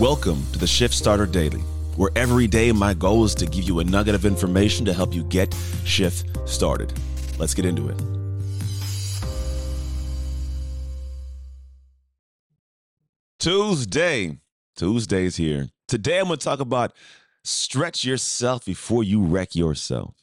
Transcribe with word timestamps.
Welcome 0.00 0.46
to 0.54 0.58
the 0.58 0.66
Shift 0.66 0.94
Starter 0.94 1.26
Daily, 1.26 1.60
where 1.96 2.10
every 2.16 2.46
day 2.46 2.72
my 2.72 2.94
goal 2.94 3.22
is 3.26 3.34
to 3.34 3.44
give 3.44 3.64
you 3.64 3.80
a 3.80 3.84
nugget 3.84 4.14
of 4.14 4.24
information 4.24 4.86
to 4.86 4.94
help 4.94 5.12
you 5.12 5.24
get 5.24 5.54
shift 5.84 6.24
started. 6.48 6.90
Let's 7.38 7.52
get 7.52 7.66
into 7.66 7.90
it. 7.90 8.00
Tuesday. 13.40 14.38
Tuesday's 14.74 15.36
here. 15.36 15.68
Today 15.86 16.18
I'm 16.18 16.28
going 16.28 16.38
to 16.38 16.44
talk 16.46 16.60
about 16.60 16.94
stretch 17.44 18.02
yourself 18.02 18.64
before 18.64 19.04
you 19.04 19.20
wreck 19.22 19.54
yourself. 19.54 20.14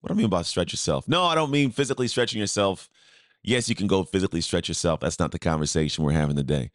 What 0.00 0.08
do 0.08 0.14
I 0.14 0.16
mean 0.16 0.30
by 0.30 0.40
stretch 0.40 0.72
yourself? 0.72 1.06
No, 1.06 1.24
I 1.24 1.34
don't 1.34 1.50
mean 1.50 1.70
physically 1.70 2.08
stretching 2.08 2.40
yourself. 2.40 2.88
Yes, 3.42 3.68
you 3.68 3.74
can 3.74 3.88
go 3.88 4.04
physically 4.04 4.40
stretch 4.40 4.68
yourself. 4.68 5.00
That's 5.00 5.18
not 5.18 5.32
the 5.32 5.38
conversation 5.38 6.02
we're 6.02 6.12
having 6.12 6.36
today. 6.36 6.70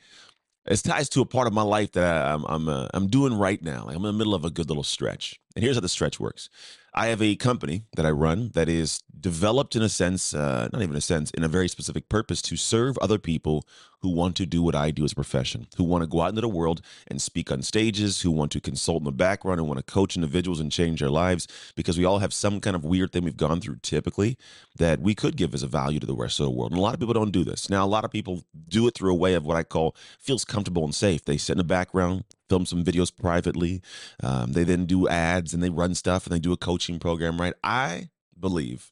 It 0.66 0.77
ties 0.77 1.09
to 1.09 1.21
a 1.21 1.25
part 1.25 1.48
of 1.48 1.54
my 1.54 1.61
life 1.61 1.91
that 1.93 2.04
I, 2.04 2.34
am 2.34 2.45
I'm 2.48 2.70
uh, 2.70 2.88
I'm 2.93 3.08
doing 3.08 3.38
right 3.38 3.62
now. 3.62 3.85
Like 3.85 3.95
I'm 3.95 4.05
in 4.05 4.13
the 4.13 4.17
middle 4.17 4.34
of 4.34 4.45
a 4.45 4.49
good 4.49 4.70
little 4.70 4.84
stretch, 4.84 5.40
and 5.55 5.63
here's 5.63 5.76
how 5.76 5.81
the 5.81 5.90
stretch 5.90 6.20
works. 6.20 6.49
I 6.94 7.08
have 7.08 7.21
a 7.21 7.35
company 7.35 7.85
that 7.95 8.05
I 8.05 8.12
run 8.12 8.52
that 8.54 8.70
is 8.70 9.02
developed 9.20 9.76
in 9.76 9.81
a 9.81 9.90
sense, 9.90 10.34
uh, 10.34 10.70
not 10.71 10.81
even 10.81 10.95
a 10.95 11.02
sense, 11.02 11.31
in 11.31 11.44
a 11.44 11.48
very 11.48 11.68
specific 11.68 12.07
purpose 12.07 12.41
to 12.44 12.55
serve 12.55 12.98
other 12.99 13.18
people 13.18 13.66
who 14.03 14.09
want 14.09 14.35
to 14.35 14.45
do 14.45 14.62
what 14.62 14.75
I 14.75 14.91
do 14.91 15.05
as 15.05 15.13
a 15.13 15.16
profession, 15.16 15.66
who 15.77 15.84
want 15.85 16.03
to 16.03 16.07
go 16.07 16.21
out 16.21 16.30
into 16.30 16.41
the 16.41 16.49
world 16.49 16.81
and 17.07 17.21
speak 17.21 17.49
on 17.49 17.62
stages, 17.62 18.21
who 18.21 18.31
want 18.31 18.52
to 18.52 18.59
consult 18.59 18.99
in 18.99 19.05
the 19.05 19.13
background 19.13 19.62
and 19.62 19.67
want 19.67 19.77
to 19.79 19.91
coach 19.91 20.17
individuals 20.17 20.59
and 20.59 20.70
change 20.70 20.99
their 20.99 21.09
lives 21.09 21.48
because 21.73 21.98
we 21.98 22.03
all 22.03 22.20
have 22.20 22.34
some 22.34 22.59
kind 22.59 22.76
of 22.76 22.84
weird 22.84 23.13
thing 23.13 23.23
we've 23.23 23.38
gone 23.38 23.62
through 23.62 23.77
typically 23.81 24.38
that 24.77 24.99
we 24.99 25.16
could 25.16 25.38
give 25.38 25.53
as 25.53 25.63
a 25.63 25.67
value 25.67 26.02
to 26.02 26.05
the 26.05 26.13
rest 26.13 26.41
of 26.41 26.45
the 26.45 26.52
world. 26.52 26.71
And 26.71 26.79
a 26.79 26.81
lot 26.81 26.93
of 26.93 26.99
people 26.99 27.13
don't 27.13 27.31
do 27.31 27.45
this. 27.45 27.70
Now, 27.70 27.85
a 27.85 27.88
lot 27.88 28.03
of 28.03 28.12
people 28.12 28.43
do 28.67 28.85
it 28.88 28.93
through 28.93 29.12
a 29.12 29.16
way 29.16 29.35
of 29.35 29.45
what 29.45 29.55
I 29.55 29.63
call 29.63 29.95
feels 30.20 30.43
comfortable 30.43 30.84
and 30.84 30.93
safe. 30.93 31.23
They 31.23 31.38
sit 31.38 31.54
in 31.54 31.59
the 31.59 31.63
background, 31.63 32.26
film 32.49 32.65
some 32.65 32.84
videos 32.84 33.15
privately. 33.15 33.81
Um, 34.21 34.51
they 34.51 34.65
then 34.65 34.85
do 34.85 35.07
ads 35.07 35.54
and 35.54 35.63
they 35.63 35.70
run 35.70 35.96
stuff 35.96 36.26
and 36.26 36.35
they 36.35 36.40
do 36.40 36.51
a 36.51 36.57
coaching 36.57 36.99
program, 36.99 37.40
right? 37.40 37.54
I 37.63 38.09
believe 38.37 38.91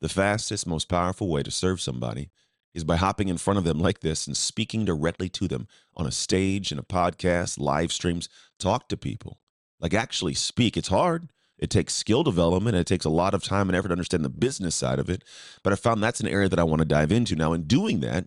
the 0.00 0.08
fastest, 0.08 0.66
most 0.66 0.88
powerful 0.88 1.28
way 1.28 1.44
to 1.44 1.52
serve 1.52 1.80
somebody 1.80 2.30
is 2.74 2.84
by 2.84 2.96
hopping 2.96 3.28
in 3.28 3.38
front 3.38 3.58
of 3.58 3.64
them 3.64 3.78
like 3.78 4.00
this 4.00 4.26
and 4.26 4.36
speaking 4.36 4.84
directly 4.84 5.28
to 5.30 5.48
them 5.48 5.68
on 5.96 6.06
a 6.06 6.12
stage, 6.12 6.72
in 6.72 6.78
a 6.78 6.82
podcast, 6.82 7.58
live 7.58 7.92
streams. 7.92 8.28
Talk 8.58 8.88
to 8.88 8.96
people. 8.96 9.38
Like 9.80 9.94
actually 9.94 10.34
speak. 10.34 10.76
It's 10.76 10.88
hard. 10.88 11.28
It 11.58 11.70
takes 11.70 11.94
skill 11.94 12.24
development. 12.24 12.76
It 12.76 12.86
takes 12.86 13.04
a 13.04 13.10
lot 13.10 13.32
of 13.32 13.44
time 13.44 13.68
and 13.68 13.76
effort 13.76 13.88
to 13.88 13.92
understand 13.92 14.24
the 14.24 14.28
business 14.28 14.74
side 14.74 14.98
of 14.98 15.08
it. 15.08 15.22
But 15.62 15.72
I 15.72 15.76
found 15.76 16.02
that's 16.02 16.20
an 16.20 16.28
area 16.28 16.48
that 16.48 16.58
I 16.58 16.64
want 16.64 16.80
to 16.80 16.84
dive 16.84 17.12
into. 17.12 17.36
Now, 17.36 17.52
in 17.52 17.62
doing 17.62 18.00
that, 18.00 18.26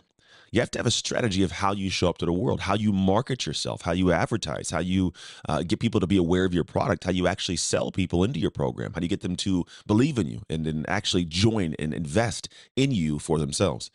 you 0.50 0.60
have 0.60 0.70
to 0.72 0.78
have 0.78 0.86
a 0.86 0.90
strategy 0.90 1.42
of 1.42 1.52
how 1.52 1.72
you 1.72 1.90
show 1.90 2.08
up 2.08 2.18
to 2.18 2.26
the 2.26 2.32
world, 2.32 2.60
how 2.60 2.74
you 2.74 2.92
market 2.92 3.46
yourself, 3.46 3.82
how 3.82 3.92
you 3.92 4.12
advertise, 4.12 4.70
how 4.70 4.78
you 4.78 5.12
uh, 5.48 5.62
get 5.62 5.78
people 5.78 6.00
to 6.00 6.06
be 6.06 6.16
aware 6.16 6.44
of 6.44 6.54
your 6.54 6.64
product, 6.64 7.04
how 7.04 7.10
you 7.10 7.26
actually 7.26 7.56
sell 7.56 7.90
people 7.90 8.24
into 8.24 8.40
your 8.40 8.50
program, 8.50 8.92
how 8.94 9.00
do 9.00 9.04
you 9.04 9.10
get 9.10 9.20
them 9.20 9.36
to 9.36 9.64
believe 9.86 10.18
in 10.18 10.26
you 10.26 10.40
and 10.48 10.64
then 10.64 10.84
actually 10.88 11.24
join 11.24 11.74
and 11.78 11.92
invest 11.92 12.48
in 12.76 12.92
you 12.92 13.18
for 13.18 13.38
themselves. 13.38 13.90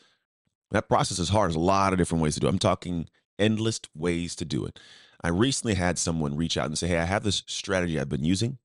That 0.73 0.89
process 0.89 1.19
is 1.19 1.29
hard. 1.29 1.49
There's 1.49 1.55
a 1.57 1.59
lot 1.59 1.93
of 1.93 1.99
different 1.99 2.23
ways 2.23 2.35
to 2.35 2.41
do 2.41 2.47
it. 2.47 2.51
I'm 2.51 2.59
talking 2.59 3.07
endless 3.39 3.79
ways 3.95 4.35
to 4.37 4.45
do 4.45 4.65
it. 4.65 4.79
I 5.23 5.29
recently 5.29 5.75
had 5.75 5.97
someone 5.97 6.35
reach 6.35 6.57
out 6.57 6.67
and 6.67 6.77
say, 6.77 6.87
Hey, 6.89 6.97
I 6.99 7.05
have 7.05 7.23
this 7.23 7.43
strategy 7.47 7.99
I've 7.99 8.09
been 8.09 8.25
using, 8.25 8.57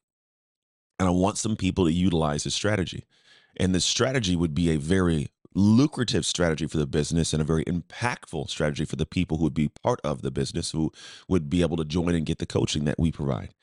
and 0.99 1.09
I 1.09 1.13
want 1.13 1.39
some 1.39 1.57
people 1.57 1.85
to 1.85 1.93
utilize 1.93 2.45
this 2.45 2.55
strategy. 2.55 3.07
And 3.57 3.75
this 3.75 3.85
strategy 3.85 4.37
would 4.37 4.55
be 4.55 4.71
a 4.71 4.79
very 4.79 5.29
lucrative 5.55 6.27
strategy 6.27 6.67
for 6.67 6.79
the 6.79 6.87
business 6.87 7.33
and 7.33 7.43
a 7.43 7.47
very 7.47 7.65
impactful 7.65 8.49
strategy 8.51 8.85
for 8.85 8.97
the 8.97 9.07
people 9.07 9.39
who 9.39 9.45
would 9.45 9.55
be 9.55 9.71
part 9.83 10.01
of 10.05 10.23
the 10.23 10.31
business 10.31 10.71
who 10.73 10.93
would 11.29 11.51
be 11.51 11.63
able 11.63 11.77
to 11.77 11.85
join 11.85 12.15
and 12.15 12.27
get 12.27 12.39
the 12.39 12.47
coaching 12.47 12.85
that 12.85 12.99
we 12.99 13.13
provide. 13.13 13.55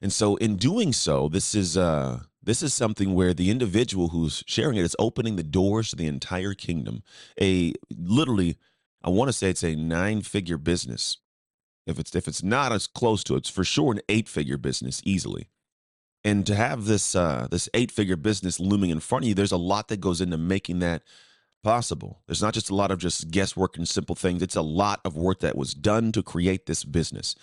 And 0.00 0.12
so 0.12 0.36
in 0.36 0.56
doing 0.56 0.92
so, 0.92 1.28
this 1.28 1.54
is 1.54 1.76
uh 1.76 2.20
this 2.42 2.62
is 2.62 2.72
something 2.72 3.14
where 3.14 3.34
the 3.34 3.50
individual 3.50 4.08
who's 4.08 4.42
sharing 4.46 4.76
it 4.76 4.84
is 4.84 4.96
opening 4.98 5.36
the 5.36 5.42
doors 5.42 5.90
to 5.90 5.96
the 5.96 6.06
entire 6.06 6.54
kingdom. 6.54 7.02
A 7.40 7.74
literally, 7.90 8.56
I 9.02 9.10
want 9.10 9.28
to 9.28 9.32
say 9.32 9.50
it's 9.50 9.64
a 9.64 9.74
nine-figure 9.74 10.58
business. 10.58 11.18
If 11.86 11.98
it's 11.98 12.14
if 12.14 12.28
it's 12.28 12.42
not 12.42 12.72
as 12.72 12.86
close 12.86 13.24
to 13.24 13.34
it, 13.34 13.38
it's 13.38 13.50
for 13.50 13.64
sure 13.64 13.92
an 13.92 14.00
eight-figure 14.08 14.58
business 14.58 15.02
easily. 15.04 15.48
And 16.24 16.46
to 16.46 16.54
have 16.54 16.84
this 16.84 17.14
uh, 17.14 17.48
this 17.50 17.68
eight-figure 17.74 18.16
business 18.16 18.60
looming 18.60 18.90
in 18.90 19.00
front 19.00 19.24
of 19.24 19.28
you, 19.28 19.34
there's 19.34 19.52
a 19.52 19.56
lot 19.56 19.88
that 19.88 20.00
goes 20.00 20.20
into 20.20 20.38
making 20.38 20.78
that 20.80 21.02
possible. 21.62 22.22
There's 22.26 22.42
not 22.42 22.54
just 22.54 22.70
a 22.70 22.74
lot 22.74 22.90
of 22.90 22.98
just 22.98 23.30
guesswork 23.30 23.76
and 23.76 23.88
simple 23.88 24.14
things. 24.14 24.42
It's 24.42 24.56
a 24.56 24.62
lot 24.62 25.00
of 25.04 25.16
work 25.16 25.40
that 25.40 25.56
was 25.56 25.74
done 25.74 26.12
to 26.12 26.22
create 26.22 26.66
this 26.66 26.84
business. 26.84 27.34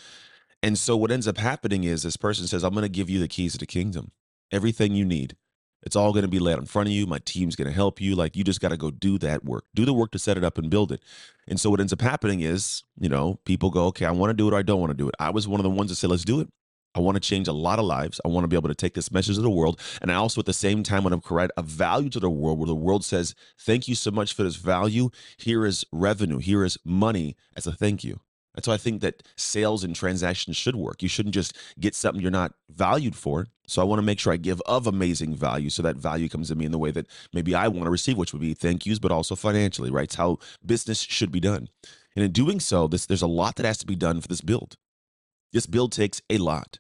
And 0.64 0.78
so 0.78 0.96
what 0.96 1.12
ends 1.12 1.28
up 1.28 1.38
happening 1.38 1.84
is 1.84 2.04
this 2.04 2.18
person 2.18 2.48
says, 2.48 2.64
I'm 2.64 2.74
going 2.74 2.84
to 2.84 2.90
give 2.90 3.10
you 3.10 3.20
the 3.20 3.28
keys 3.28 3.54
to 3.54 3.58
the 3.60 3.66
kingdom 3.66 4.12
everything 4.56 4.96
you 4.96 5.06
need. 5.06 5.36
It's 5.84 5.96
all 5.96 6.14
going 6.14 6.24
to 6.24 6.30
be 6.30 6.40
laid 6.40 6.58
in 6.58 6.66
front 6.66 6.88
of 6.88 6.94
you. 6.94 7.06
My 7.06 7.20
team's 7.20 7.56
going 7.56 7.68
to 7.68 7.74
help 7.74 8.02
you. 8.02 8.16
Like 8.16 8.36
you 8.36 8.44
just 8.44 8.60
got 8.60 8.70
to 8.70 8.78
go 8.78 8.90
do 8.90 9.20
that 9.20 9.46
work. 9.46 9.66
Do 9.76 9.86
the 9.86 9.94
work 9.94 10.12
to 10.12 10.20
set 10.20 10.38
it 10.38 10.44
up 10.44 10.58
and 10.58 10.70
build 10.70 10.92
it. 10.92 11.04
And 11.48 11.60
so 11.60 11.70
what 11.70 11.80
ends 11.80 11.94
up 11.94 12.02
happening 12.02 12.42
is, 12.42 12.84
you 12.98 13.08
know, 13.08 13.40
people 13.46 13.70
go, 13.70 13.86
okay, 13.88 14.06
I 14.06 14.12
want 14.12 14.32
to 14.32 14.34
do 14.34 14.48
it 14.48 14.54
or 14.54 14.58
I 14.58 14.64
don't 14.64 14.80
want 14.80 14.90
to 14.92 14.98
do 14.98 15.08
it. 15.08 15.16
I 15.20 15.30
was 15.30 15.48
one 15.48 15.60
of 15.60 15.64
the 15.64 15.70
ones 15.70 15.92
that 15.92 15.98
said, 15.98 16.10
let's 16.10 16.26
do 16.26 16.40
it. 16.40 16.48
I 16.96 17.02
want 17.02 17.16
to 17.16 17.20
change 17.20 17.48
a 17.48 17.54
lot 17.54 17.78
of 17.78 17.86
lives. 17.86 18.22
I 18.26 18.30
want 18.30 18.46
to 18.46 18.48
be 18.48 18.56
able 18.56 18.70
to 18.70 18.76
take 18.76 18.94
this 18.94 19.12
message 19.12 19.36
to 19.36 19.42
the 19.42 19.50
world. 19.50 19.80
And 20.02 20.12
I 20.12 20.16
also, 20.16 20.40
at 20.40 20.46
the 20.46 20.54
same 20.54 20.82
time, 20.82 21.04
want 21.04 21.14
to 21.14 21.28
provide 21.28 21.52
a 21.58 21.62
value 21.62 22.10
to 22.12 22.22
the 22.22 22.30
world 22.30 22.58
where 22.58 22.68
the 22.68 22.74
world 22.74 23.04
says, 23.04 23.36
thank 23.60 23.88
you 23.88 23.96
so 23.96 24.12
much 24.12 24.34
for 24.34 24.44
this 24.44 24.56
value. 24.56 25.10
Here 25.38 25.66
is 25.66 25.86
revenue. 25.92 26.38
Here 26.38 26.64
is 26.64 26.78
money 26.86 27.36
as 27.56 27.68
a 27.68 27.74
thank 27.74 28.04
you. 28.04 28.22
That's 28.56 28.68
why 28.68 28.76
I 28.76 28.78
think 28.78 29.02
that 29.02 29.24
sales 29.38 29.84
and 29.84 29.96
transactions 29.96 30.58
should 30.58 30.76
work. 30.76 31.04
You 31.04 31.10
shouldn't 31.10 31.36
just 31.36 31.58
get 31.80 31.94
something 31.94 32.22
you're 32.22 32.32
not 32.32 32.54
valued 32.70 33.16
for. 33.16 33.48
So 33.68 33.82
I 33.82 33.86
want 33.86 34.00
to 34.00 34.06
make 34.06 34.20
sure 34.20 34.32
I 34.32 34.38
give 34.38 34.62
of 34.66 34.88
amazing 34.88 35.36
value 35.36 35.70
so 35.70 35.82
that 35.82 35.98
value 35.98 36.30
comes 36.30 36.50
to 36.50 36.56
me 36.56 36.66
in 36.66 36.72
the 36.72 36.80
way 36.80 36.92
that 36.92 37.08
maybe 37.34 37.54
I 37.54 37.68
want 37.68 37.86
to 37.86 37.90
receive, 37.90 38.18
which 38.18 38.32
would 38.32 38.42
be 38.42 38.54
thank 38.54 38.86
yous, 38.86 39.00
but 39.00 39.12
also 39.12 39.36
financially, 39.36 39.92
right? 39.92 40.06
It's 40.06 40.16
how 40.16 40.40
business 40.66 41.00
should 41.00 41.32
be 41.32 41.40
done. 41.40 41.70
And 42.16 42.24
in 42.24 42.32
doing 42.32 42.60
so, 42.60 42.88
this, 42.88 43.06
there's 43.06 43.22
a 43.22 43.28
lot 43.28 43.56
that 43.56 43.66
has 43.66 43.78
to 43.80 43.86
be 43.86 43.96
done 43.96 44.22
for 44.22 44.28
this 44.28 44.42
build. 44.42 44.78
This 45.52 45.66
build 45.66 45.92
takes 45.92 46.22
a 46.30 46.38
lot. 46.38 46.80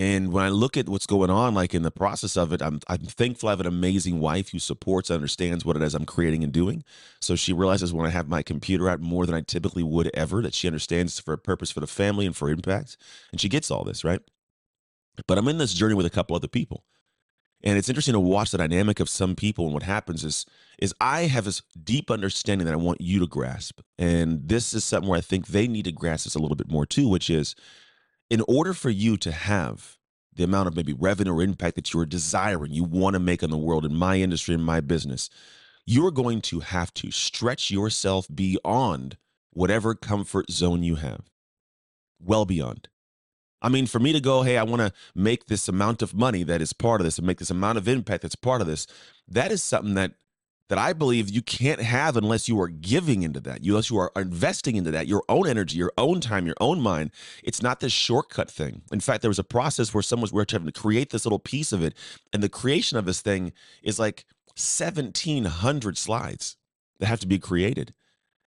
And 0.00 0.32
when 0.32 0.44
I 0.44 0.48
look 0.48 0.76
at 0.76 0.88
what's 0.88 1.06
going 1.06 1.28
on, 1.28 1.54
like 1.54 1.74
in 1.74 1.82
the 1.82 1.90
process 1.90 2.36
of 2.36 2.52
it, 2.52 2.62
I'm 2.62 2.80
I'm 2.88 2.98
thankful 2.98 3.48
I 3.48 3.52
have 3.52 3.60
an 3.60 3.66
amazing 3.66 4.20
wife 4.20 4.50
who 4.50 4.60
supports, 4.60 5.10
understands 5.10 5.64
what 5.64 5.76
it 5.76 5.82
is 5.82 5.94
I'm 5.94 6.06
creating 6.06 6.44
and 6.44 6.52
doing. 6.52 6.84
So 7.20 7.34
she 7.34 7.52
realizes 7.52 7.92
when 7.92 8.06
I 8.06 8.10
have 8.10 8.28
my 8.28 8.42
computer 8.42 8.88
out 8.88 9.00
more 9.00 9.26
than 9.26 9.34
I 9.34 9.40
typically 9.40 9.82
would 9.82 10.10
ever, 10.14 10.40
that 10.42 10.54
she 10.54 10.68
understands 10.68 11.18
for 11.18 11.34
a 11.34 11.38
purpose 11.38 11.72
for 11.72 11.80
the 11.80 11.88
family 11.88 12.26
and 12.26 12.36
for 12.36 12.48
impact. 12.48 12.96
And 13.32 13.40
she 13.40 13.48
gets 13.48 13.72
all 13.72 13.82
this, 13.82 14.04
right? 14.04 14.20
But 15.26 15.36
I'm 15.36 15.48
in 15.48 15.58
this 15.58 15.74
journey 15.74 15.94
with 15.94 16.06
a 16.06 16.10
couple 16.10 16.36
other 16.36 16.48
people. 16.48 16.84
And 17.64 17.76
it's 17.76 17.88
interesting 17.88 18.12
to 18.12 18.20
watch 18.20 18.52
the 18.52 18.58
dynamic 18.58 19.00
of 19.00 19.08
some 19.08 19.34
people. 19.34 19.64
And 19.64 19.74
what 19.74 19.82
happens 19.82 20.24
is, 20.24 20.46
is 20.78 20.94
I 21.00 21.22
have 21.22 21.44
this 21.44 21.62
deep 21.82 22.08
understanding 22.08 22.66
that 22.66 22.72
I 22.72 22.76
want 22.76 23.00
you 23.00 23.18
to 23.18 23.26
grasp. 23.26 23.80
And 23.98 24.48
this 24.48 24.72
is 24.72 24.84
something 24.84 25.10
where 25.10 25.18
I 25.18 25.22
think 25.22 25.48
they 25.48 25.66
need 25.66 25.86
to 25.86 25.92
grasp 25.92 26.22
this 26.24 26.36
a 26.36 26.38
little 26.38 26.56
bit 26.56 26.70
more 26.70 26.86
too, 26.86 27.08
which 27.08 27.28
is 27.28 27.56
in 28.30 28.42
order 28.46 28.74
for 28.74 28.90
you 28.90 29.16
to 29.18 29.32
have 29.32 29.98
the 30.34 30.44
amount 30.44 30.68
of 30.68 30.76
maybe 30.76 30.92
revenue 30.92 31.34
or 31.34 31.42
impact 31.42 31.76
that 31.76 31.92
you 31.92 32.00
are 32.00 32.06
desiring, 32.06 32.72
you 32.72 32.84
want 32.84 33.14
to 33.14 33.20
make 33.20 33.42
in 33.42 33.50
the 33.50 33.56
world, 33.58 33.84
in 33.84 33.94
my 33.94 34.16
industry, 34.16 34.54
in 34.54 34.62
my 34.62 34.80
business, 34.80 35.28
you're 35.84 36.10
going 36.10 36.40
to 36.42 36.60
have 36.60 36.92
to 36.94 37.10
stretch 37.10 37.70
yourself 37.70 38.26
beyond 38.32 39.16
whatever 39.50 39.94
comfort 39.94 40.50
zone 40.50 40.82
you 40.82 40.96
have, 40.96 41.30
well 42.20 42.44
beyond. 42.44 42.88
I 43.60 43.68
mean, 43.68 43.86
for 43.86 43.98
me 43.98 44.12
to 44.12 44.20
go, 44.20 44.42
hey, 44.42 44.56
I 44.56 44.62
want 44.62 44.82
to 44.82 44.92
make 45.14 45.46
this 45.46 45.66
amount 45.66 46.02
of 46.02 46.14
money 46.14 46.44
that 46.44 46.62
is 46.62 46.72
part 46.72 47.00
of 47.00 47.04
this 47.04 47.18
and 47.18 47.26
make 47.26 47.38
this 47.38 47.50
amount 47.50 47.78
of 47.78 47.88
impact 47.88 48.22
that's 48.22 48.36
part 48.36 48.60
of 48.60 48.68
this, 48.68 48.86
that 49.26 49.50
is 49.50 49.62
something 49.62 49.94
that 49.94 50.12
that 50.68 50.78
I 50.78 50.92
believe 50.92 51.30
you 51.30 51.42
can't 51.42 51.80
have 51.80 52.16
unless 52.16 52.48
you 52.48 52.60
are 52.60 52.68
giving 52.68 53.22
into 53.22 53.40
that, 53.40 53.62
unless 53.62 53.90
you 53.90 53.98
are 53.98 54.12
investing 54.16 54.76
into 54.76 54.90
that, 54.90 55.06
your 55.06 55.22
own 55.28 55.46
energy, 55.46 55.78
your 55.78 55.92
own 55.96 56.20
time, 56.20 56.46
your 56.46 56.56
own 56.60 56.80
mind. 56.80 57.10
It's 57.42 57.62
not 57.62 57.80
this 57.80 57.92
shortcut 57.92 58.50
thing. 58.50 58.82
In 58.92 59.00
fact, 59.00 59.22
there 59.22 59.30
was 59.30 59.38
a 59.38 59.44
process 59.44 59.94
where 59.94 60.02
someone 60.02 60.28
was 60.30 60.46
having 60.50 60.66
to 60.70 60.80
create 60.80 61.10
this 61.10 61.24
little 61.24 61.38
piece 61.38 61.72
of 61.72 61.82
it, 61.82 61.94
and 62.32 62.42
the 62.42 62.48
creation 62.48 62.98
of 62.98 63.06
this 63.06 63.20
thing 63.20 63.52
is 63.82 63.98
like 63.98 64.24
1,700 64.56 65.96
slides 65.96 66.56
that 66.98 67.06
have 67.06 67.20
to 67.20 67.26
be 67.26 67.38
created. 67.38 67.94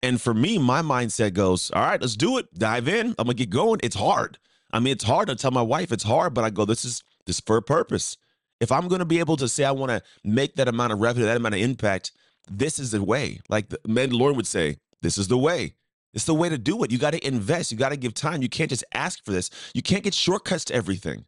And 0.01 0.21
for 0.21 0.33
me, 0.33 0.57
my 0.59 0.81
mindset 0.81 1.33
goes, 1.33 1.71
all 1.71 1.81
right, 1.81 1.99
let's 1.99 2.15
do 2.15 2.37
it. 2.37 2.53
Dive 2.53 2.87
in. 2.87 3.15
I'm 3.17 3.25
gonna 3.25 3.33
get 3.33 3.49
going. 3.49 3.79
It's 3.81 3.95
hard. 3.95 4.37
I 4.71 4.79
mean, 4.79 4.91
it's 4.91 5.03
hard 5.03 5.29
I 5.29 5.33
tell 5.33 5.51
my 5.51 5.61
wife 5.61 5.91
it's 5.91 6.03
hard, 6.03 6.33
but 6.33 6.43
I 6.43 6.49
go, 6.49 6.63
this 6.65 6.85
is 6.85 7.03
this 7.25 7.37
is 7.37 7.43
for 7.45 7.57
a 7.57 7.61
purpose. 7.61 8.17
If 8.59 8.71
I'm 8.71 8.87
going 8.87 8.99
to 8.99 9.05
be 9.05 9.19
able 9.19 9.37
to 9.37 9.47
say 9.47 9.63
I 9.63 9.71
want 9.71 9.91
to 9.91 10.01
make 10.23 10.55
that 10.55 10.67
amount 10.67 10.93
of 10.93 10.99
revenue, 10.99 11.25
that 11.25 11.37
amount 11.37 11.55
of 11.55 11.61
impact, 11.61 12.11
this 12.49 12.79
is 12.79 12.91
the 12.91 13.03
way. 13.03 13.41
Like 13.49 13.69
the 13.69 13.79
Mandalorian 13.87 14.35
would 14.35 14.47
say, 14.47 14.77
this 15.01 15.17
is 15.17 15.27
the 15.27 15.37
way. 15.37 15.75
It's 16.13 16.25
the 16.25 16.33
way 16.33 16.47
to 16.47 16.57
do 16.57 16.81
it. 16.83 16.91
You 16.91 16.97
got 16.97 17.11
to 17.11 17.27
invest. 17.27 17.71
You 17.71 17.77
got 17.77 17.89
to 17.89 17.97
give 17.97 18.13
time. 18.13 18.41
You 18.41 18.49
can't 18.49 18.69
just 18.69 18.85
ask 18.93 19.23
for 19.25 19.31
this. 19.31 19.49
You 19.73 19.81
can't 19.81 20.03
get 20.03 20.13
shortcuts 20.13 20.65
to 20.65 20.75
everything. 20.75 21.25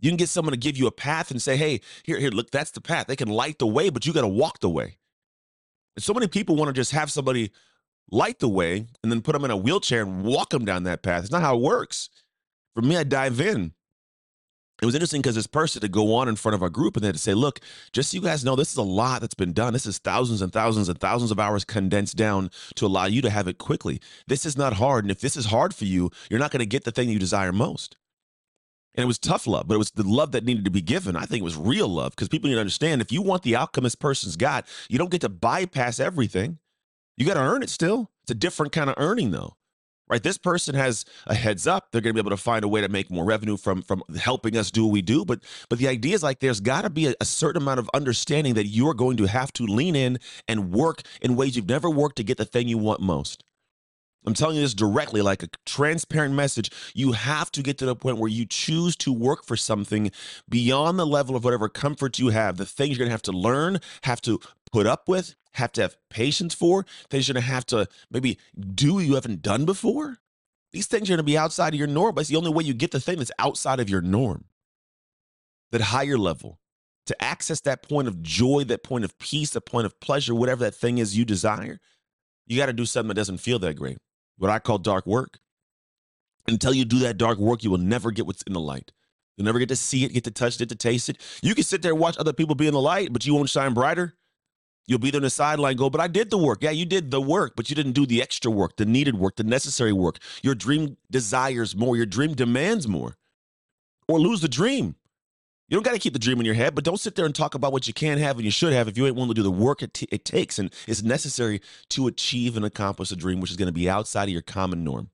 You 0.00 0.10
can 0.10 0.16
get 0.16 0.28
someone 0.28 0.52
to 0.52 0.58
give 0.58 0.76
you 0.76 0.86
a 0.86 0.92
path 0.92 1.30
and 1.30 1.40
say, 1.40 1.56
hey, 1.56 1.80
here, 2.04 2.18
here, 2.18 2.30
look, 2.30 2.50
that's 2.50 2.72
the 2.72 2.80
path. 2.80 3.06
They 3.06 3.16
can 3.16 3.28
light 3.28 3.58
the 3.58 3.66
way, 3.66 3.90
but 3.90 4.06
you 4.06 4.12
got 4.12 4.22
to 4.22 4.28
walk 4.28 4.60
the 4.60 4.70
way. 4.70 4.96
And 5.94 6.02
so 6.02 6.14
many 6.14 6.26
people 6.26 6.56
want 6.56 6.68
to 6.68 6.72
just 6.72 6.92
have 6.92 7.12
somebody 7.12 7.52
light 8.10 8.40
the 8.40 8.48
way 8.48 8.86
and 9.02 9.12
then 9.12 9.20
put 9.20 9.34
them 9.34 9.44
in 9.44 9.50
a 9.50 9.56
wheelchair 9.56 10.02
and 10.02 10.24
walk 10.24 10.50
them 10.50 10.64
down 10.64 10.84
that 10.84 11.02
path. 11.02 11.22
It's 11.22 11.32
not 11.32 11.42
how 11.42 11.56
it 11.56 11.62
works. 11.62 12.08
For 12.74 12.82
me, 12.82 12.96
I 12.96 13.04
dive 13.04 13.40
in. 13.40 13.74
It 14.80 14.86
was 14.86 14.94
interesting 14.94 15.20
because 15.20 15.34
this 15.34 15.46
person 15.46 15.82
to 15.82 15.88
go 15.88 16.14
on 16.14 16.28
in 16.28 16.36
front 16.36 16.54
of 16.54 16.62
our 16.62 16.70
group 16.70 16.96
and 16.96 17.04
then 17.04 17.12
to 17.12 17.18
say, 17.18 17.34
look, 17.34 17.60
just 17.92 18.10
so 18.10 18.16
you 18.16 18.22
guys 18.22 18.44
know, 18.44 18.56
this 18.56 18.70
is 18.70 18.78
a 18.78 18.82
lot 18.82 19.20
that's 19.20 19.34
been 19.34 19.52
done. 19.52 19.72
This 19.72 19.86
is 19.86 19.98
thousands 19.98 20.40
and 20.40 20.52
thousands 20.52 20.88
and 20.88 20.98
thousands 20.98 21.30
of 21.30 21.38
hours 21.38 21.64
condensed 21.64 22.16
down 22.16 22.50
to 22.76 22.86
allow 22.86 23.04
you 23.04 23.20
to 23.22 23.30
have 23.30 23.46
it 23.46 23.58
quickly. 23.58 24.00
This 24.26 24.46
is 24.46 24.56
not 24.56 24.74
hard. 24.74 25.04
And 25.04 25.10
if 25.10 25.20
this 25.20 25.36
is 25.36 25.46
hard 25.46 25.74
for 25.74 25.84
you, 25.84 26.10
you're 26.30 26.40
not 26.40 26.50
going 26.50 26.60
to 26.60 26.66
get 26.66 26.84
the 26.84 26.92
thing 26.92 27.10
you 27.10 27.18
desire 27.18 27.52
most. 27.52 27.96
And 28.94 29.04
it 29.04 29.06
was 29.06 29.18
tough 29.18 29.46
love, 29.46 29.68
but 29.68 29.74
it 29.74 29.78
was 29.78 29.92
the 29.92 30.02
love 30.02 30.32
that 30.32 30.44
needed 30.44 30.64
to 30.64 30.70
be 30.70 30.82
given. 30.82 31.14
I 31.14 31.24
think 31.24 31.42
it 31.42 31.44
was 31.44 31.56
real 31.56 31.88
love 31.88 32.12
because 32.12 32.28
people 32.28 32.48
need 32.48 32.56
to 32.56 32.60
understand 32.60 33.00
if 33.00 33.12
you 33.12 33.22
want 33.22 33.42
the 33.42 33.56
outcome 33.56 33.84
this 33.84 33.94
person's 33.94 34.36
got, 34.36 34.66
you 34.88 34.98
don't 34.98 35.10
get 35.10 35.20
to 35.20 35.28
bypass 35.28 36.00
everything. 36.00 36.58
You 37.16 37.26
got 37.26 37.34
to 37.34 37.40
earn 37.40 37.62
it 37.62 37.70
still. 37.70 38.10
It's 38.22 38.32
a 38.32 38.34
different 38.34 38.72
kind 38.72 38.90
of 38.90 38.96
earning, 38.98 39.30
though. 39.30 39.56
Right? 40.10 40.22
This 40.22 40.38
person 40.38 40.74
has 40.74 41.04
a 41.28 41.34
heads 41.34 41.68
up. 41.68 41.92
They're 41.92 42.00
going 42.00 42.14
to 42.14 42.20
be 42.20 42.26
able 42.26 42.36
to 42.36 42.42
find 42.42 42.64
a 42.64 42.68
way 42.68 42.80
to 42.80 42.88
make 42.88 43.10
more 43.12 43.24
revenue 43.24 43.56
from 43.56 43.82
from 43.82 44.02
helping 44.18 44.56
us 44.56 44.72
do 44.72 44.84
what 44.84 44.92
we 44.92 45.02
do. 45.02 45.24
But 45.24 45.40
but 45.68 45.78
the 45.78 45.86
idea 45.86 46.16
is 46.16 46.22
like 46.22 46.40
there's 46.40 46.60
got 46.60 46.82
to 46.82 46.90
be 46.90 47.06
a, 47.06 47.14
a 47.20 47.24
certain 47.24 47.62
amount 47.62 47.78
of 47.78 47.88
understanding 47.94 48.54
that 48.54 48.66
you're 48.66 48.94
going 48.94 49.16
to 49.18 49.26
have 49.26 49.52
to 49.54 49.62
lean 49.64 49.94
in 49.94 50.18
and 50.48 50.72
work 50.72 51.02
in 51.22 51.36
ways 51.36 51.54
you've 51.54 51.68
never 51.68 51.88
worked 51.88 52.16
to 52.16 52.24
get 52.24 52.38
the 52.38 52.44
thing 52.44 52.66
you 52.66 52.78
want 52.78 53.00
most. 53.00 53.44
I'm 54.26 54.34
telling 54.34 54.56
you 54.56 54.62
this 54.62 54.74
directly, 54.74 55.22
like 55.22 55.42
a 55.42 55.48
transparent 55.64 56.34
message. 56.34 56.70
You 56.94 57.12
have 57.12 57.50
to 57.52 57.62
get 57.62 57.78
to 57.78 57.86
the 57.86 57.96
point 57.96 58.18
where 58.18 58.30
you 58.30 58.44
choose 58.44 58.94
to 58.96 59.12
work 59.12 59.44
for 59.44 59.56
something 59.56 60.10
beyond 60.48 60.98
the 60.98 61.06
level 61.06 61.36
of 61.36 61.44
whatever 61.44 61.68
comfort 61.68 62.18
you 62.18 62.28
have, 62.28 62.58
the 62.58 62.66
things 62.66 62.90
you're 62.90 62.98
going 62.98 63.08
to 63.08 63.14
have 63.14 63.22
to 63.22 63.32
learn, 63.32 63.80
have 64.02 64.20
to 64.22 64.38
put 64.72 64.86
up 64.86 65.08
with, 65.08 65.34
have 65.54 65.72
to 65.72 65.82
have 65.82 65.96
patience 66.10 66.54
for, 66.54 66.84
things 67.08 67.28
you're 67.28 67.34
going 67.34 67.44
to 67.44 67.50
have 67.50 67.66
to 67.66 67.88
maybe 68.10 68.38
do 68.74 69.00
you 69.00 69.14
haven't 69.14 69.42
done 69.42 69.64
before. 69.64 70.18
These 70.72 70.86
things 70.86 71.08
are 71.08 71.12
going 71.12 71.18
to 71.18 71.24
be 71.24 71.38
outside 71.38 71.72
of 71.72 71.78
your 71.78 71.88
norm, 71.88 72.14
but 72.14 72.20
it's 72.20 72.30
the 72.30 72.36
only 72.36 72.52
way 72.52 72.62
you 72.62 72.74
get 72.74 72.90
the 72.90 73.00
thing 73.00 73.18
that's 73.18 73.32
outside 73.38 73.80
of 73.80 73.88
your 73.88 74.02
norm. 74.02 74.44
That 75.72 75.80
higher 75.80 76.18
level, 76.18 76.58
to 77.06 77.22
access 77.22 77.60
that 77.62 77.82
point 77.82 78.06
of 78.06 78.22
joy, 78.22 78.64
that 78.64 78.84
point 78.84 79.04
of 79.04 79.18
peace, 79.18 79.50
that 79.50 79.62
point 79.62 79.86
of 79.86 79.98
pleasure, 79.98 80.34
whatever 80.34 80.62
that 80.64 80.74
thing 80.74 80.98
is 80.98 81.16
you 81.16 81.24
desire, 81.24 81.80
you 82.46 82.56
got 82.56 82.66
to 82.66 82.72
do 82.72 82.84
something 82.84 83.08
that 83.08 83.14
doesn't 83.14 83.38
feel 83.38 83.58
that 83.60 83.74
great 83.74 83.98
what 84.40 84.50
I 84.50 84.58
call 84.58 84.78
dark 84.78 85.06
work. 85.06 85.38
Until 86.48 86.72
you 86.72 86.84
do 86.84 86.98
that 87.00 87.18
dark 87.18 87.38
work, 87.38 87.62
you 87.62 87.70
will 87.70 87.78
never 87.78 88.10
get 88.10 88.26
what's 88.26 88.42
in 88.42 88.54
the 88.54 88.60
light. 88.60 88.92
You'll 89.36 89.44
never 89.44 89.58
get 89.58 89.68
to 89.68 89.76
see 89.76 90.04
it, 90.04 90.12
get 90.12 90.24
to 90.24 90.30
touch 90.30 90.60
it, 90.60 90.68
to 90.70 90.74
taste 90.74 91.08
it. 91.08 91.18
You 91.42 91.54
can 91.54 91.64
sit 91.64 91.82
there 91.82 91.92
and 91.92 92.00
watch 92.00 92.18
other 92.18 92.32
people 92.32 92.54
be 92.54 92.66
in 92.66 92.74
the 92.74 92.80
light, 92.80 93.12
but 93.12 93.24
you 93.26 93.34
won't 93.34 93.48
shine 93.48 93.74
brighter. 93.74 94.14
You'll 94.86 94.98
be 94.98 95.10
there 95.10 95.18
on 95.18 95.22
the 95.22 95.30
sideline, 95.30 95.76
go, 95.76 95.88
but 95.90 96.00
I 96.00 96.08
did 96.08 96.30
the 96.30 96.38
work. 96.38 96.62
Yeah, 96.62 96.70
you 96.70 96.84
did 96.84 97.10
the 97.10 97.20
work, 97.20 97.52
but 97.54 97.70
you 97.70 97.76
didn't 97.76 97.92
do 97.92 98.06
the 98.06 98.22
extra 98.22 98.50
work, 98.50 98.76
the 98.76 98.86
needed 98.86 99.16
work, 99.16 99.36
the 99.36 99.44
necessary 99.44 99.92
work. 99.92 100.18
Your 100.42 100.54
dream 100.54 100.96
desires 101.10 101.76
more, 101.76 101.96
your 101.96 102.06
dream 102.06 102.34
demands 102.34 102.88
more. 102.88 103.16
Or 104.08 104.18
lose 104.18 104.40
the 104.40 104.48
dream. 104.48 104.96
You 105.70 105.76
don't 105.76 105.84
got 105.84 105.92
to 105.92 106.00
keep 106.00 106.14
the 106.14 106.18
dream 106.18 106.40
in 106.40 106.44
your 106.44 106.56
head, 106.56 106.74
but 106.74 106.82
don't 106.82 106.98
sit 106.98 107.14
there 107.14 107.24
and 107.24 107.32
talk 107.32 107.54
about 107.54 107.72
what 107.72 107.86
you 107.86 107.94
can 107.94 108.18
have 108.18 108.34
and 108.36 108.44
you 108.44 108.50
should 108.50 108.72
have 108.72 108.88
if 108.88 108.98
you 108.98 109.06
ain't 109.06 109.14
willing 109.14 109.30
to 109.30 109.34
do 109.34 109.44
the 109.44 109.52
work 109.52 109.84
it, 109.84 109.94
t- 109.94 110.08
it 110.10 110.24
takes 110.24 110.58
and 110.58 110.72
is 110.88 111.04
necessary 111.04 111.60
to 111.90 112.08
achieve 112.08 112.56
and 112.56 112.64
accomplish 112.66 113.12
a 113.12 113.16
dream, 113.16 113.40
which 113.40 113.52
is 113.52 113.56
going 113.56 113.68
to 113.68 113.72
be 113.72 113.88
outside 113.88 114.24
of 114.24 114.30
your 114.30 114.42
common 114.42 114.82
norm. 114.82 115.10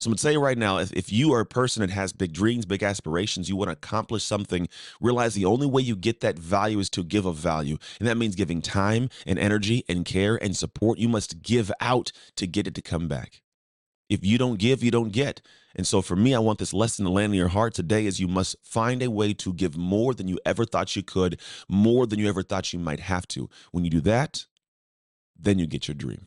So 0.00 0.08
I'm 0.08 0.10
going 0.10 0.16
to 0.16 0.22
tell 0.24 0.32
you 0.32 0.40
right 0.40 0.58
now 0.58 0.78
if, 0.78 0.92
if 0.94 1.12
you 1.12 1.32
are 1.32 1.38
a 1.38 1.46
person 1.46 1.80
that 1.82 1.90
has 1.90 2.12
big 2.12 2.32
dreams, 2.32 2.66
big 2.66 2.82
aspirations, 2.82 3.48
you 3.48 3.54
want 3.54 3.68
to 3.68 3.74
accomplish 3.74 4.24
something, 4.24 4.68
realize 5.00 5.34
the 5.34 5.44
only 5.44 5.68
way 5.68 5.80
you 5.80 5.94
get 5.94 6.22
that 6.22 6.36
value 6.36 6.80
is 6.80 6.90
to 6.90 7.04
give 7.04 7.24
of 7.24 7.36
value. 7.36 7.78
And 8.00 8.08
that 8.08 8.16
means 8.16 8.34
giving 8.34 8.62
time 8.62 9.10
and 9.28 9.38
energy 9.38 9.84
and 9.88 10.04
care 10.04 10.42
and 10.42 10.56
support. 10.56 10.98
You 10.98 11.08
must 11.08 11.40
give 11.40 11.70
out 11.78 12.10
to 12.34 12.48
get 12.48 12.66
it 12.66 12.74
to 12.74 12.82
come 12.82 13.06
back. 13.06 13.41
If 14.12 14.26
you 14.26 14.36
don't 14.36 14.58
give, 14.58 14.82
you 14.82 14.90
don't 14.90 15.10
get. 15.10 15.40
And 15.74 15.86
so 15.86 16.02
for 16.02 16.16
me, 16.16 16.34
I 16.34 16.38
want 16.38 16.58
this 16.58 16.74
lesson 16.74 17.06
to 17.06 17.10
land 17.10 17.32
in 17.32 17.38
your 17.38 17.48
heart 17.48 17.72
today 17.72 18.04
is 18.04 18.20
you 18.20 18.28
must 18.28 18.56
find 18.62 19.02
a 19.02 19.10
way 19.10 19.32
to 19.32 19.54
give 19.54 19.74
more 19.74 20.12
than 20.12 20.28
you 20.28 20.38
ever 20.44 20.66
thought 20.66 20.94
you 20.94 21.02
could, 21.02 21.40
more 21.66 22.06
than 22.06 22.18
you 22.18 22.28
ever 22.28 22.42
thought 22.42 22.74
you 22.74 22.78
might 22.78 23.00
have 23.00 23.26
to. 23.28 23.48
When 23.70 23.84
you 23.84 23.90
do 23.90 24.02
that, 24.02 24.44
then 25.38 25.58
you 25.58 25.66
get 25.66 25.88
your 25.88 25.94
dream. 25.94 26.26